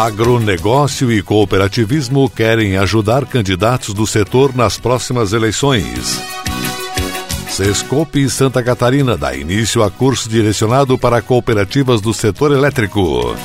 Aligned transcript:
Agronegócio 0.00 1.12
e 1.12 1.20
cooperativismo 1.20 2.30
querem 2.30 2.78
ajudar 2.78 3.26
candidatos 3.26 3.92
do 3.92 4.06
setor 4.06 4.56
nas 4.56 4.78
próximas 4.78 5.34
eleições. 5.34 6.18
Sescope 7.50 8.26
Santa 8.30 8.62
Catarina 8.62 9.14
dá 9.14 9.36
início 9.36 9.82
a 9.82 9.90
curso 9.90 10.26
direcionado 10.26 10.96
para 10.96 11.20
cooperativas 11.20 12.00
do 12.00 12.14
setor 12.14 12.50
elétrico. 12.50 13.36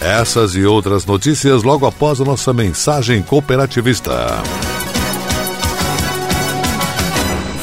Essas 0.00 0.54
e 0.54 0.64
outras 0.64 1.04
notícias 1.04 1.62
logo 1.62 1.84
após 1.84 2.22
a 2.22 2.24
nossa 2.24 2.54
mensagem 2.54 3.20
cooperativista. 3.20 4.42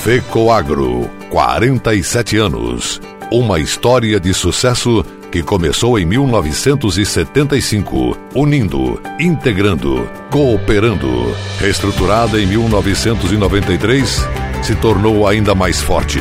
Fecoagro, 0.03 1.09
47 1.31 2.37
anos. 2.37 3.01
Uma 3.31 3.59
história 3.59 4.19
de 4.19 4.35
sucesso 4.35 5.03
que 5.31 5.43
começou 5.43 5.99
em 5.99 6.05
1975, 6.05 8.17
unindo, 8.33 9.01
integrando, 9.19 10.09
cooperando. 10.29 11.35
Reestruturada 11.59 12.39
em 12.39 12.45
1993, 12.45 14.25
se 14.61 14.75
tornou 14.75 15.27
ainda 15.27 15.53
mais 15.53 15.81
forte. 15.81 16.19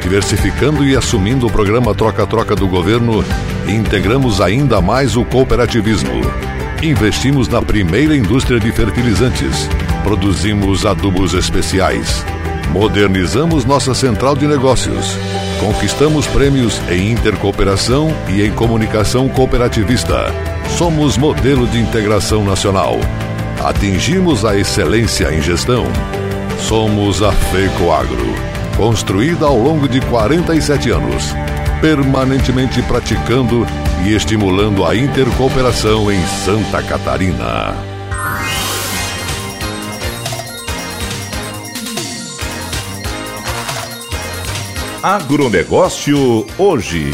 Diversificando 0.00 0.84
e 0.84 0.96
assumindo 0.96 1.46
o 1.46 1.50
programa 1.50 1.94
Troca-Troca 1.94 2.54
do 2.54 2.68
governo, 2.68 3.24
integramos 3.66 4.40
ainda 4.40 4.80
mais 4.80 5.16
o 5.16 5.24
cooperativismo. 5.24 6.20
Investimos 6.82 7.48
na 7.48 7.62
primeira 7.62 8.14
indústria 8.14 8.60
de 8.60 8.70
fertilizantes. 8.70 9.68
Produzimos 10.02 10.84
adubos 10.84 11.32
especiais. 11.32 12.24
Modernizamos 12.74 13.64
nossa 13.64 13.94
central 13.94 14.36
de 14.36 14.46
negócios 14.46 15.16
Conquistamos 15.64 16.26
prêmios 16.26 16.78
em 16.90 17.12
intercooperação 17.12 18.08
e 18.28 18.42
em 18.42 18.52
comunicação 18.52 19.30
cooperativista. 19.30 20.26
Somos 20.76 21.16
modelo 21.16 21.66
de 21.66 21.78
integração 21.78 22.44
nacional. 22.44 22.98
Atingimos 23.64 24.44
a 24.44 24.56
excelência 24.56 25.32
em 25.32 25.40
gestão. 25.40 25.84
Somos 26.58 27.22
a 27.22 27.32
FECOAGRO, 27.32 28.34
construída 28.76 29.46
ao 29.46 29.56
longo 29.56 29.88
de 29.88 30.02
47 30.02 30.90
anos, 30.90 31.34
permanentemente 31.80 32.82
praticando 32.82 33.66
e 34.04 34.14
estimulando 34.14 34.84
a 34.84 34.94
intercooperação 34.94 36.12
em 36.12 36.20
Santa 36.26 36.82
Catarina. 36.82 37.93
Agronegócio 45.04 46.46
hoje. 46.56 47.10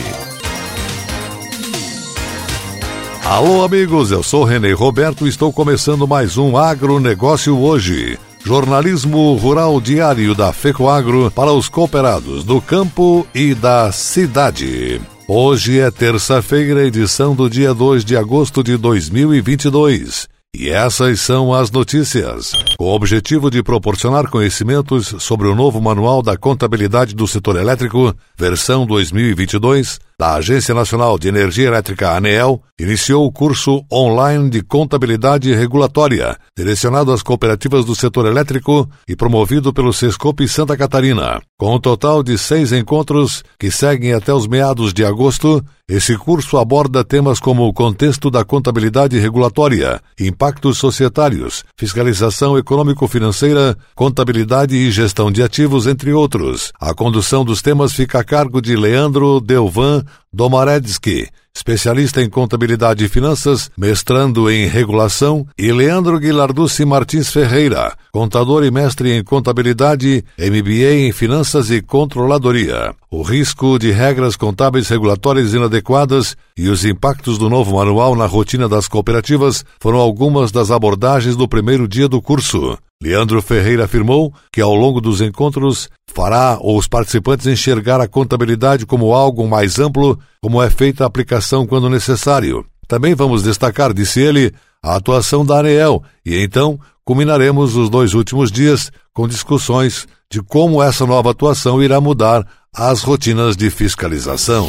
Alô, 3.24 3.64
amigos, 3.64 4.12
eu 4.12 4.22
sou 4.22 4.44
René 4.44 4.70
Roberto 4.70 5.26
e 5.26 5.28
estou 5.28 5.52
começando 5.52 6.06
mais 6.06 6.38
um 6.38 6.56
Agronegócio 6.56 7.58
hoje. 7.58 8.16
Jornalismo 8.44 9.34
rural 9.34 9.80
diário 9.80 10.36
da 10.36 10.52
FECOAGRO 10.52 11.32
para 11.32 11.52
os 11.52 11.68
cooperados 11.68 12.44
do 12.44 12.60
campo 12.60 13.26
e 13.34 13.54
da 13.54 13.90
cidade. 13.90 15.00
Hoje 15.26 15.80
é 15.80 15.90
terça-feira, 15.90 16.86
edição 16.86 17.34
do 17.34 17.50
dia 17.50 17.74
2 17.74 18.04
de 18.04 18.16
agosto 18.16 18.62
de 18.62 18.76
2022. 18.76 20.28
E 20.54 20.68
essas 20.68 21.20
são 21.20 21.54
as 21.54 21.70
notícias. 21.70 22.52
Com 22.76 22.84
o 22.84 22.94
objetivo 22.94 23.50
de 23.50 23.62
proporcionar 23.62 24.28
conhecimentos 24.28 25.14
sobre 25.20 25.46
o 25.46 25.54
novo 25.54 25.80
Manual 25.80 26.22
da 26.22 26.36
Contabilidade 26.36 27.14
do 27.14 27.26
Setor 27.26 27.56
Elétrico, 27.56 28.14
versão 28.36 28.84
2022, 28.84 30.00
da 30.20 30.34
Agência 30.34 30.74
Nacional 30.74 31.18
de 31.18 31.28
Energia 31.28 31.68
Elétrica 31.68 32.10
ANEEL, 32.10 32.62
iniciou 32.78 33.24
o 33.24 33.32
curso 33.32 33.82
online 33.90 34.50
de 34.50 34.60
contabilidade 34.62 35.50
regulatória, 35.54 36.36
direcionado 36.54 37.10
às 37.10 37.22
cooperativas 37.22 37.86
do 37.86 37.94
setor 37.94 38.26
elétrico 38.26 38.86
e 39.08 39.16
promovido 39.16 39.72
pelo 39.72 39.94
Sescope 39.94 40.46
Santa 40.46 40.76
Catarina. 40.76 41.40
Com 41.56 41.74
um 41.74 41.80
total 41.80 42.22
de 42.22 42.36
seis 42.36 42.70
encontros 42.70 43.42
que 43.58 43.70
seguem 43.70 44.12
até 44.12 44.30
os 44.34 44.46
meados 44.46 44.92
de 44.92 45.06
agosto, 45.06 45.64
esse 45.90 46.16
curso 46.16 46.56
aborda 46.56 47.02
temas 47.02 47.40
como 47.40 47.66
o 47.66 47.72
contexto 47.72 48.30
da 48.30 48.44
contabilidade 48.44 49.18
regulatória, 49.18 50.00
impactos 50.20 50.78
societários, 50.78 51.64
fiscalização 51.76 52.56
econômico-financeira, 52.56 53.76
contabilidade 53.96 54.76
e 54.76 54.90
gestão 54.92 55.32
de 55.32 55.42
ativos, 55.42 55.88
entre 55.88 56.12
outros. 56.12 56.72
A 56.80 56.94
condução 56.94 57.44
dos 57.44 57.60
temas 57.60 57.92
fica 57.92 58.20
a 58.20 58.24
cargo 58.24 58.62
de 58.62 58.76
Leandro 58.76 59.40
Delvan 59.40 60.04
Domaredzki, 60.32 61.28
especialista 61.54 62.22
em 62.22 62.30
contabilidade 62.30 63.04
e 63.04 63.08
finanças, 63.08 63.70
mestrando 63.76 64.50
em 64.50 64.66
regulação, 64.66 65.46
e 65.58 65.72
Leandro 65.72 66.18
Guilarducci 66.18 66.84
Martins 66.84 67.30
Ferreira, 67.30 67.94
contador 68.12 68.64
e 68.64 68.70
mestre 68.70 69.12
em 69.12 69.24
contabilidade, 69.24 70.24
MBA 70.38 70.94
em 70.94 71.12
finanças 71.12 71.70
e 71.70 71.82
controladoria. 71.82 72.94
O 73.10 73.22
risco 73.22 73.78
de 73.78 73.90
regras 73.90 74.36
contábeis 74.36 74.88
regulatórias 74.88 75.52
inadequadas 75.52 76.36
e 76.56 76.68
os 76.68 76.84
impactos 76.84 77.36
do 77.36 77.50
novo 77.50 77.76
manual 77.76 78.14
na 78.14 78.26
rotina 78.26 78.68
das 78.68 78.86
cooperativas 78.86 79.64
foram 79.80 79.98
algumas 79.98 80.52
das 80.52 80.70
abordagens 80.70 81.36
do 81.36 81.48
primeiro 81.48 81.88
dia 81.88 82.08
do 82.08 82.22
curso. 82.22 82.78
Leandro 83.02 83.40
Ferreira 83.40 83.84
afirmou 83.86 84.32
que 84.52 84.60
ao 84.60 84.74
longo 84.74 85.00
dos 85.00 85.22
encontros 85.22 85.88
fará 86.06 86.58
os 86.62 86.86
participantes 86.86 87.46
enxergar 87.46 87.98
a 87.98 88.06
contabilidade 88.06 88.84
como 88.84 89.14
algo 89.14 89.48
mais 89.48 89.78
amplo, 89.78 90.18
como 90.42 90.62
é 90.62 90.68
feita 90.68 91.04
a 91.04 91.06
aplicação 91.06 91.66
quando 91.66 91.88
necessário. 91.88 92.64
Também 92.86 93.14
vamos 93.14 93.42
destacar, 93.42 93.94
disse 93.94 94.20
ele, 94.20 94.52
a 94.82 94.96
atuação 94.96 95.46
da 95.46 95.60
ANEEL 95.60 96.02
e 96.26 96.36
então 96.42 96.78
culminaremos 97.04 97.74
os 97.74 97.88
dois 97.88 98.12
últimos 98.12 98.52
dias 98.52 98.92
com 99.14 99.26
discussões 99.26 100.06
de 100.30 100.42
como 100.42 100.82
essa 100.82 101.06
nova 101.06 101.30
atuação 101.30 101.82
irá 101.82 102.00
mudar 102.00 102.46
as 102.74 103.02
rotinas 103.02 103.56
de 103.56 103.70
fiscalização. 103.70 104.68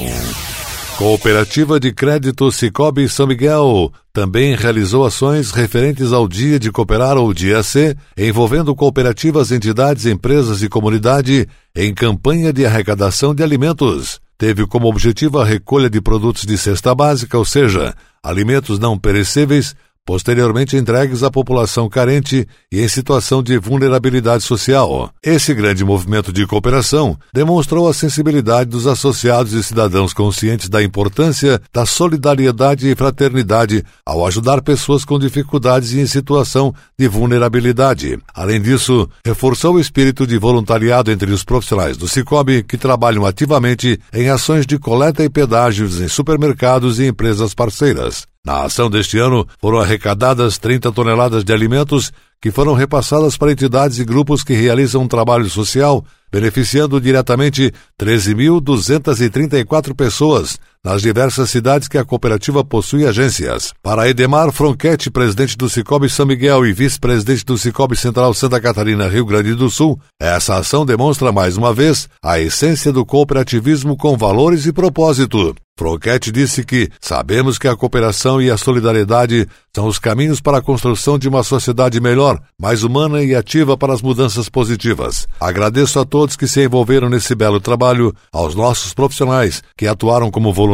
Cooperativa 1.02 1.80
de 1.80 1.92
Crédito 1.92 2.52
Cicobi 2.52 3.10
São 3.10 3.26
Miguel 3.26 3.92
também 4.14 4.56
realizou 4.56 5.04
ações 5.04 5.50
referentes 5.50 6.14
ao 6.14 6.28
Dia 6.28 6.60
de 6.60 6.72
Cooperar 6.72 7.18
ou 7.18 7.34
Dia 7.34 7.64
C, 7.64 7.98
envolvendo 8.16 8.76
cooperativas, 8.76 9.52
entidades, 9.52 10.06
empresas 10.06 10.62
e 10.62 10.70
comunidade 10.70 11.48
em 11.76 11.92
campanha 11.92 12.54
de 12.54 12.68
arrecadação 12.68 13.34
de 13.34 13.42
alimentos. 13.42 14.22
Teve 14.38 14.68
como 14.68 14.88
objetivo 14.88 15.40
a 15.40 15.44
recolha 15.44 15.90
de 15.90 16.00
produtos 16.00 16.46
de 16.46 16.56
cesta 16.56 16.94
básica, 16.94 17.36
ou 17.36 17.46
seja, 17.46 17.96
alimentos 18.22 18.78
não 18.78 18.96
perecíveis, 18.96 19.76
posteriormente 20.06 20.76
entregues 20.76 21.24
à 21.24 21.30
população 21.30 21.88
carente 21.88 22.48
e 22.72 22.82
em 22.82 22.88
situação 22.88 23.42
de 23.44 23.58
vulnerabilidade 23.58 24.44
social. 24.44 25.12
Esse 25.24 25.54
grande 25.54 25.84
movimento 25.84 26.34
de 26.34 26.46
cooperação 26.46 27.18
demonstrou 27.34 27.88
a 27.88 27.94
sensibilidade 27.94 28.70
dos 28.70 28.88
associados 28.88 29.54
e 29.54 29.64
cidadãos 29.64 30.14
conscientes 30.14 30.70
da 30.70 30.82
importância 30.82 31.62
da 31.74 31.86
solidariedade 31.86 32.90
e 32.90 32.96
fraternidade 32.96 33.84
ao 34.06 34.26
ajudar 34.26 34.62
pessoas 34.62 35.06
com 35.06 35.20
dificuldades 35.20 35.94
e 35.94 36.00
em 36.00 36.08
situação 36.08 36.74
de 36.98 37.08
vulnerabilidade. 37.08 38.18
Além 38.34 38.62
disso, 38.62 39.10
reforçou 39.26 39.76
o 39.76 39.80
espírito 39.80 40.26
de 40.26 40.38
voluntariado 40.38 41.12
entre 41.12 41.32
os 41.32 41.44
profissionais 41.44 41.98
do 41.98 42.08
Cicobi 42.08 42.64
que 42.64 42.78
trabalham 42.78 43.26
ativamente 43.26 44.00
em 44.14 44.30
ações 44.30 44.66
de 44.66 44.78
coleta 44.80 45.24
e 45.24 45.30
pedágios 45.30 46.02
em 46.02 46.08
supermercados 46.08 47.00
e 47.00 47.08
empresas 47.08 47.54
parceiras. 47.54 48.31
Na 48.44 48.64
ação 48.64 48.90
deste 48.90 49.20
ano, 49.20 49.48
foram 49.60 49.80
arrecadadas 49.80 50.58
30 50.58 50.92
toneladas 50.92 51.44
de 51.44 51.54
alimentos 51.54 52.12
que 52.42 52.50
foram 52.50 52.74
repassadas 52.74 53.38
para 53.38 53.52
entidades 53.52 54.00
e 54.00 54.04
grupos 54.04 54.44
que 54.44 54.54
realizam 54.54 55.04
um 55.04 55.08
trabalho 55.08 55.48
social, 55.48 56.04
beneficiando 56.32 57.00
diretamente 57.00 57.72
13.234 58.00 59.96
pessoas 59.96 60.58
nas 60.84 61.02
diversas 61.02 61.50
cidades 61.50 61.88
que 61.88 61.98
a 61.98 62.06
cooperativa 62.06 62.64
possui 62.64 63.06
agências. 63.06 63.74
Para 63.84 64.10
Edemar 64.10 64.52
Fronquete, 64.52 65.12
presidente 65.12 65.56
do 65.56 65.70
Cicobi 65.70 66.10
São 66.10 66.26
Miguel 66.26 66.66
e 66.66 66.74
vice-presidente 66.74 67.46
do 67.46 67.58
Cicobi 67.58 67.96
Central 67.96 68.34
Santa 68.34 68.60
Catarina, 68.60 69.08
Rio 69.08 69.26
Grande 69.26 69.54
do 69.54 69.70
Sul, 69.70 70.00
essa 70.20 70.56
ação 70.56 70.86
demonstra 70.86 71.32
mais 71.32 71.56
uma 71.58 71.74
vez 71.74 72.10
a 72.24 72.40
essência 72.40 72.92
do 72.92 73.06
cooperativismo 73.06 73.96
com 73.96 74.18
valores 74.18 74.66
e 74.66 74.74
propósito. 74.74 75.56
Fronquete 75.82 76.32
disse 76.32 76.64
que 76.64 76.90
sabemos 77.00 77.58
que 77.58 77.68
a 77.68 77.76
cooperação 77.76 78.40
e 78.40 78.52
a 78.52 78.58
solidariedade 78.58 79.48
são 79.76 79.88
os 79.88 79.98
caminhos 79.98 80.40
para 80.40 80.60
a 80.60 80.62
construção 80.62 81.18
de 81.18 81.28
uma 81.28 81.42
sociedade 81.42 82.00
melhor, 82.00 82.40
mais 82.60 82.84
humana 82.84 83.24
e 83.24 83.34
ativa 83.34 83.76
para 83.76 83.92
as 83.92 84.02
mudanças 84.02 84.48
positivas. 84.48 85.28
Agradeço 85.40 86.00
a 86.00 86.06
todos 86.06 86.36
que 86.36 86.48
se 86.48 86.64
envolveram 86.64 87.10
nesse 87.10 87.34
belo 87.34 87.60
trabalho, 87.60 88.14
aos 88.32 88.54
nossos 88.54 88.94
profissionais 88.94 89.64
que 89.76 89.88
atuaram 89.88 90.30
como 90.30 90.54
voluntários, 90.54 90.71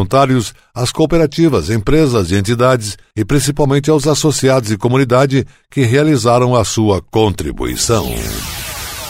às 0.75 0.91
cooperativas, 0.91 1.69
empresas 1.69 2.31
e 2.31 2.35
entidades 2.35 2.97
e 3.15 3.23
principalmente 3.23 3.89
aos 3.89 4.07
associados 4.07 4.71
e 4.71 4.77
comunidade 4.77 5.45
que 5.71 5.83
realizaram 5.83 6.55
a 6.55 6.65
sua 6.65 7.01
contribuição. 7.01 8.05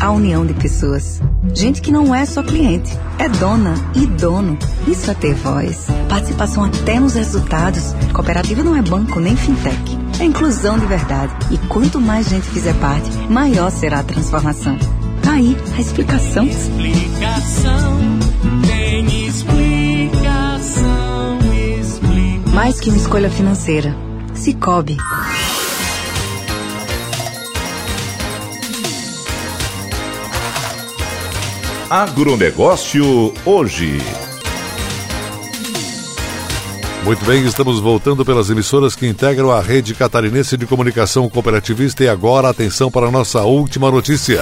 A 0.00 0.10
união 0.10 0.46
de 0.46 0.54
pessoas. 0.54 1.20
Gente 1.52 1.82
que 1.82 1.92
não 1.92 2.14
é 2.14 2.24
só 2.24 2.42
cliente, 2.42 2.98
é 3.18 3.28
dona 3.28 3.74
e 3.94 4.06
dono. 4.06 4.58
Isso 4.88 5.10
é 5.10 5.14
ter 5.14 5.34
voz. 5.34 5.88
Participação 6.08 6.64
até 6.64 6.98
nos 6.98 7.12
resultados. 7.14 7.92
Cooperativa 8.14 8.64
não 8.64 8.74
é 8.74 8.80
banco 8.80 9.20
nem 9.20 9.36
fintech. 9.36 10.01
É 10.22 10.24
inclusão 10.24 10.78
de 10.78 10.86
verdade. 10.86 11.34
E 11.50 11.58
quanto 11.66 12.00
mais 12.00 12.28
gente 12.28 12.46
fizer 12.46 12.74
parte, 12.74 13.10
maior 13.28 13.72
será 13.72 13.98
a 13.98 14.02
transformação. 14.04 14.78
Tá 15.20 15.32
aí 15.32 15.56
a 15.76 15.80
explicação. 15.80 16.46
Explicação, 16.46 17.98
tem 18.64 19.26
explicação, 19.26 21.38
explicação. 21.76 22.54
Mais 22.54 22.78
que 22.78 22.90
uma 22.90 22.98
escolha 22.98 23.28
financeira. 23.28 23.96
Cicobi. 24.32 24.96
Agronegócio 31.90 33.34
hoje. 33.44 33.98
Muito 37.04 37.24
bem, 37.24 37.44
estamos 37.44 37.80
voltando 37.80 38.24
pelas 38.24 38.48
emissoras 38.48 38.94
que 38.94 39.08
integram 39.08 39.50
a 39.50 39.60
rede 39.60 39.92
catarinense 39.92 40.56
de 40.56 40.66
comunicação 40.66 41.28
cooperativista 41.28 42.04
e 42.04 42.08
agora 42.08 42.48
atenção 42.48 42.92
para 42.92 43.08
a 43.08 43.10
nossa 43.10 43.42
última 43.42 43.90
notícia. 43.90 44.40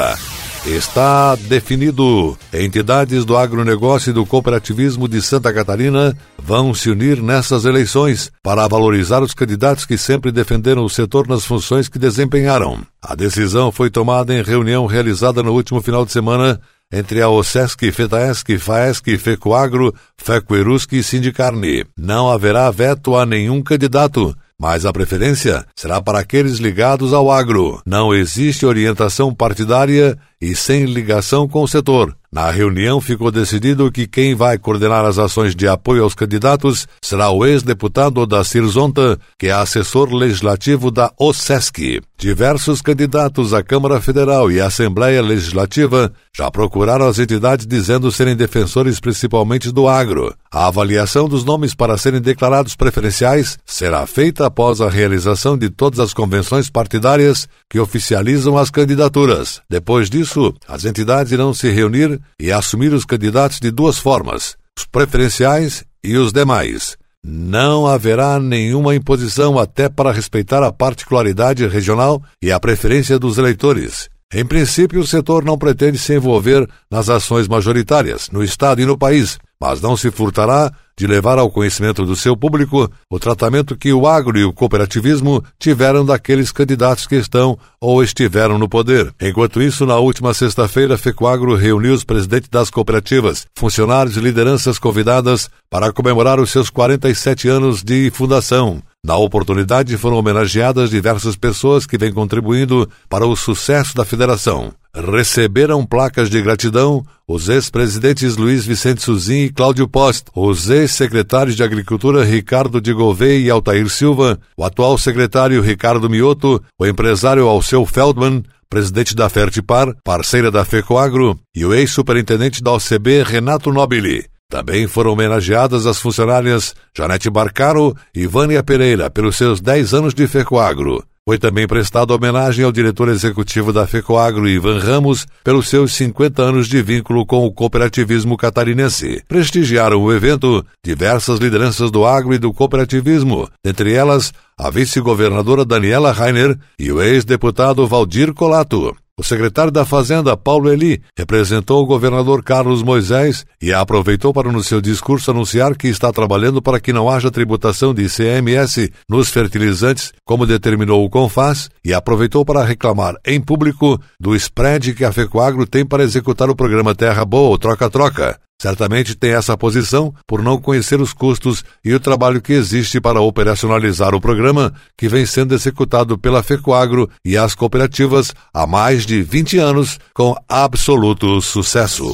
Está 0.67 1.37
definido. 1.37 2.37
Entidades 2.53 3.25
do 3.25 3.35
agronegócio 3.35 4.11
e 4.11 4.13
do 4.13 4.27
cooperativismo 4.27 5.09
de 5.09 5.23
Santa 5.23 5.51
Catarina 5.55 6.15
vão 6.37 6.75
se 6.75 6.91
unir 6.91 7.23
nessas 7.23 7.65
eleições 7.65 8.31
para 8.43 8.69
valorizar 8.69 9.23
os 9.23 9.33
candidatos 9.33 9.87
que 9.87 9.97
sempre 9.97 10.31
defenderam 10.31 10.85
o 10.85 10.91
setor 10.91 11.27
nas 11.27 11.47
funções 11.47 11.89
que 11.89 11.99
desempenharam. 11.99 12.83
A 13.03 13.15
decisão 13.15 13.73
foi 13.73 13.89
tomada 13.89 14.35
em 14.35 14.43
reunião 14.43 14.85
realizada 14.85 15.43
no 15.43 15.53
último 15.53 15.81
final 15.81 16.05
de 16.05 16.13
semana 16.13 16.61
entre 16.93 17.23
a 17.23 17.29
OSESC, 17.29 17.93
FETAESC, 17.93 18.59
FAESC, 18.59 19.19
FECOAGRO, 19.19 19.95
FECOERUSC 20.17 20.93
e 20.95 21.03
Sindicarne. 21.03 21.85
Não 21.97 22.31
haverá 22.31 22.71
veto 22.71 23.17
a 23.17 23.25
nenhum 23.25 23.63
candidato 23.63 24.35
mas 24.61 24.85
a 24.85 24.93
preferência 24.93 25.65
será 25.75 26.03
para 26.03 26.19
aqueles 26.19 26.59
ligados 26.59 27.15
ao 27.15 27.31
agro. 27.31 27.81
Não 27.87 28.15
existe 28.15 28.67
orientação 28.67 29.35
partidária 29.35 30.19
e 30.39 30.55
sem 30.55 30.85
ligação 30.85 31.49
com 31.49 31.63
o 31.63 31.67
setor. 31.67 32.15
Na 32.33 32.49
reunião 32.49 33.01
ficou 33.01 33.29
decidido 33.33 33.91
que 33.91 34.07
quem 34.07 34.37
vai 34.37 34.57
coordenar 34.57 35.05
as 35.05 35.19
ações 35.19 35.53
de 35.53 35.67
apoio 35.67 36.05
aos 36.05 36.15
candidatos 36.15 36.87
será 37.03 37.29
o 37.31 37.45
ex-deputado 37.45 38.21
Odacir 38.21 38.65
Zonta, 38.67 39.19
que 39.37 39.49
é 39.49 39.53
assessor 39.53 40.15
legislativo 40.15 40.93
da 40.93 41.13
OSESC. 41.19 42.01
Diversos 42.17 42.81
candidatos 42.81 43.53
à 43.53 43.65
Câmara 43.65 44.01
Federal 44.01 44.49
e 44.49 44.61
à 44.61 44.67
Assembleia 44.67 45.21
Legislativa 45.21 46.13
já 46.33 46.49
procuraram 46.53 47.09
as 47.09 47.19
entidades 47.19 47.67
dizendo 47.67 48.13
serem 48.13 48.37
defensores 48.37 49.01
principalmente 49.01 49.73
do 49.73 49.89
agro. 49.89 50.33
A 50.53 50.67
avaliação 50.67 51.29
dos 51.29 51.45
nomes 51.45 51.77
para 51.77 51.97
serem 51.97 52.21
declarados 52.21 52.75
preferenciais 52.75 53.57
será 53.65 54.05
feita 54.05 54.47
após 54.47 54.81
a 54.81 54.91
realização 54.91 55.57
de 55.57 55.71
todas 55.71 56.01
as 56.01 56.13
convenções 56.13 56.69
partidárias 56.69 57.47
que 57.69 57.79
oficializam 57.79 58.59
as 58.59 58.69
candidaturas. 58.69 59.63
Depois 59.71 60.11
disso, 60.11 60.53
as 60.67 60.85
entidades 60.85 61.31
irão 61.31 61.55
se 61.55 61.71
reunir 61.71 62.21
e 62.37 62.51
assumir 62.51 62.93
os 62.93 63.05
candidatos 63.05 63.61
de 63.61 63.71
duas 63.71 63.97
formas: 63.97 64.57
os 64.77 64.85
preferenciais 64.85 65.85
e 66.03 66.17
os 66.17 66.33
demais. 66.33 66.99
Não 67.23 67.87
haverá 67.87 68.41
nenhuma 68.41 68.97
imposição 68.97 69.57
até 69.57 69.89
para 69.89 70.11
respeitar 70.11 70.65
a 70.65 70.73
particularidade 70.73 71.65
regional 71.69 72.21
e 72.43 72.51
a 72.51 72.59
preferência 72.59 73.21
dos 73.21 73.39
eleitores. 73.39 74.09
Em 74.33 74.45
princípio, 74.45 75.01
o 75.01 75.07
setor 75.07 75.45
não 75.45 75.59
pretende 75.59 75.99
se 75.99 76.15
envolver 76.15 76.69
nas 76.91 77.09
ações 77.09 77.47
majoritárias 77.47 78.29
no 78.31 78.43
Estado 78.43 78.81
e 78.81 78.87
no 78.87 78.97
país, 78.97 79.39
mas 79.61 79.81
não 79.81 79.97
se 79.97 80.11
furtará 80.11 80.73
de 80.97 81.07
levar 81.07 81.39
ao 81.39 81.51
conhecimento 81.51 82.05
do 82.05 82.15
seu 82.15 82.37
público 82.37 82.91
o 83.11 83.19
tratamento 83.19 83.77
que 83.77 83.93
o 83.93 84.07
agro 84.07 84.39
e 84.39 84.45
o 84.45 84.53
cooperativismo 84.53 85.43
tiveram 85.59 86.05
daqueles 86.05 86.53
candidatos 86.53 87.07
que 87.07 87.17
estão 87.17 87.59
ou 87.81 88.03
estiveram 88.03 88.59
no 88.59 88.69
poder. 88.69 89.13
Enquanto 89.21 89.63
isso, 89.63 89.87
na 89.87 89.97
última 89.97 90.35
sexta-feira, 90.35 90.99
FECOAGRO 90.99 91.55
reuniu 91.57 91.95
os 91.95 92.05
presidentes 92.05 92.51
das 92.51 92.71
cooperativas, 92.71 93.47
funcionários 93.55 94.17
e 94.17 94.21
lideranças 94.21 94.79
convidadas 94.79 95.49
para 95.71 95.93
comemorar 95.93 96.39
os 96.39 96.51
seus 96.51 96.69
47 96.69 97.49
anos 97.49 97.83
de 97.83 98.11
fundação. 98.11 98.83
Na 99.03 99.17
oportunidade 99.17 99.97
foram 99.97 100.19
homenageadas 100.19 100.91
diversas 100.91 101.35
pessoas 101.35 101.87
que 101.87 101.97
vêm 101.97 102.13
contribuindo 102.13 102.87
para 103.09 103.27
o 103.27 103.35
sucesso 103.35 103.95
da 103.95 104.05
federação. 104.05 104.75
Receberam 104.95 105.85
placas 105.85 106.29
de 106.29 106.41
gratidão 106.43 107.05
os 107.27 107.49
ex-presidentes 107.49 108.37
Luiz 108.37 108.67
Vicente 108.67 109.03
Suzin 109.03 109.45
e 109.45 109.51
Cláudio 109.51 109.87
Post, 109.87 110.25
os 110.35 110.69
ex-secretários 110.69 111.55
de 111.55 111.63
Agricultura 111.63 112.25
Ricardo 112.25 112.81
de 112.81 112.93
Gouveia 112.93 113.39
e 113.39 113.51
Altair 113.51 113.89
Silva, 113.89 114.39
o 114.57 114.65
atual 114.65 114.99
secretário 114.99 115.63
Ricardo 115.63 116.11
Mioto, 116.11 116.61
o 116.79 116.87
empresário 116.87 117.47
Alceu 117.47 117.87
Feldman, 117.87 118.43
presidente 118.69 119.15
da 119.15 119.29
Fertipar, 119.29 119.95
parceira 120.03 120.51
da 120.51 120.65
FECOAGRO, 120.65 121.39
e 121.55 121.65
o 121.65 121.73
ex-superintendente 121.73 122.63
da 122.63 122.73
OCB 122.73 123.23
Renato 123.23 123.73
Nobili. 123.73 124.25
Também 124.49 124.89
foram 124.89 125.13
homenageadas 125.13 125.87
as 125.87 126.01
funcionárias 126.01 126.75
Janete 126.97 127.31
Barcaro 127.31 127.97
e 128.13 128.27
Vânia 128.27 128.65
Pereira 128.65 129.09
pelos 129.09 129.37
seus 129.37 129.61
10 129.61 129.95
anos 129.95 130.15
de 130.15 130.27
FECOAGRO. 130.27 131.05
Foi 131.31 131.39
também 131.39 131.65
prestada 131.65 132.13
homenagem 132.13 132.65
ao 132.65 132.73
diretor 132.73 133.09
executivo 133.09 133.73
da 133.73 133.87
FECOAGRO, 133.87 134.49
Ivan 134.49 134.81
Ramos, 134.81 135.29
pelos 135.45 135.69
seus 135.69 135.95
50 135.95 136.43
anos 136.43 136.67
de 136.67 136.83
vínculo 136.83 137.25
com 137.25 137.47
o 137.47 137.53
cooperativismo 137.53 138.37
catarinense. 138.37 139.23
Prestigiaram 139.29 140.03
o 140.03 140.13
evento 140.13 140.67
diversas 140.85 141.39
lideranças 141.39 141.89
do 141.93 142.05
agro 142.05 142.35
e 142.35 142.39
do 142.39 142.53
cooperativismo, 142.53 143.49
entre 143.65 143.93
elas 143.93 144.33
a 144.59 144.71
vice-governadora 144.71 145.65
Daniela 145.65 146.11
Rainer 146.11 146.59
e 146.77 146.91
o 146.91 147.01
ex-deputado 147.01 147.87
Valdir 147.87 148.35
Colato. 148.35 148.97
O 149.19 149.23
secretário 149.23 149.71
da 149.71 149.85
Fazenda, 149.85 150.37
Paulo 150.37 150.73
Eli, 150.73 151.03
representou 151.17 151.83
o 151.83 151.87
governador 151.87 152.43
Carlos 152.43 152.83
Moisés 152.83 153.45
e 153.61 153.73
aproveitou 153.73 154.33
para, 154.33 154.51
no 154.51 154.63
seu 154.63 154.81
discurso, 154.81 155.31
anunciar 155.31 155.77
que 155.77 155.89
está 155.89 156.11
trabalhando 156.13 156.63
para 156.63 156.81
que 156.81 156.93
não 156.93 157.09
haja 157.09 157.31
tributação 157.31 157.93
de 157.93 158.05
ICMS 158.05 158.93
nos 159.09 159.29
fertilizantes, 159.29 160.13
como 160.25 160.47
determinou 160.47 161.05
o 161.05 161.11
CONFAS, 161.11 161.69
e 161.85 161.93
aproveitou 161.93 162.45
para 162.45 162.65
reclamar 162.65 163.15
em 163.27 163.41
público 163.41 164.01
do 164.19 164.35
spread 164.35 164.95
que 164.95 165.05
a 165.05 165.13
Fecoagro 165.13 165.67
tem 165.67 165.85
para 165.85 166.03
executar 166.03 166.49
o 166.49 166.57
programa 166.57 166.95
Terra 166.95 167.25
Boa, 167.25 167.59
Troca-Troca. 167.59 168.41
Certamente 168.61 169.15
tem 169.15 169.31
essa 169.31 169.57
posição 169.57 170.13
por 170.27 170.43
não 170.43 170.59
conhecer 170.59 171.01
os 171.01 171.15
custos 171.15 171.65
e 171.83 171.95
o 171.95 171.99
trabalho 171.99 172.43
que 172.43 172.53
existe 172.53 173.01
para 173.01 173.19
operacionalizar 173.19 174.15
o 174.15 174.21
programa, 174.21 174.71
que 174.99 175.09
vem 175.09 175.25
sendo 175.25 175.55
executado 175.55 176.19
pela 176.19 176.43
FECOAGRO 176.43 177.09
e 177.25 177.39
as 177.39 177.55
cooperativas 177.55 178.35
há 178.53 178.67
mais 178.67 179.07
de 179.07 179.23
20 179.23 179.57
anos, 179.57 179.99
com 180.13 180.37
absoluto 180.47 181.41
sucesso. 181.41 182.05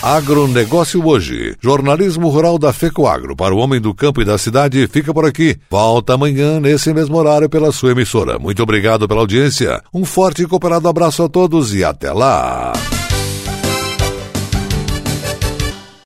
Agronegócio 0.00 1.04
hoje. 1.04 1.56
Jornalismo 1.60 2.28
rural 2.28 2.56
da 2.56 2.72
FECOAGRO 2.72 3.34
para 3.34 3.52
o 3.52 3.58
homem 3.58 3.80
do 3.80 3.92
campo 3.92 4.22
e 4.22 4.24
da 4.24 4.38
cidade 4.38 4.86
fica 4.86 5.12
por 5.12 5.26
aqui. 5.26 5.56
Volta 5.68 6.14
amanhã 6.14 6.60
nesse 6.60 6.94
mesmo 6.94 7.16
horário 7.16 7.50
pela 7.50 7.72
sua 7.72 7.90
emissora. 7.90 8.38
Muito 8.38 8.62
obrigado 8.62 9.08
pela 9.08 9.22
audiência. 9.22 9.82
Um 9.92 10.04
forte 10.04 10.44
e 10.44 10.46
cooperado 10.46 10.86
abraço 10.86 11.24
a 11.24 11.28
todos 11.28 11.74
e 11.74 11.82
até 11.82 12.12
lá. 12.12 12.72